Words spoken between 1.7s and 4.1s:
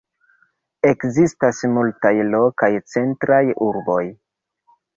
multaj lokaj centraj urboj.